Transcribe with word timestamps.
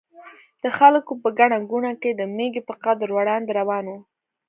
د 0.63 0.65
خلکو 0.77 1.11
په 1.21 1.29
ګڼه 1.39 1.57
ګوڼه 1.69 1.93
کې 2.01 2.11
د 2.13 2.21
مېږي 2.35 2.61
په 2.67 2.73
قدم 2.83 3.09
وړاندې 3.15 3.51
روان 3.59 3.85
و. 3.91 3.93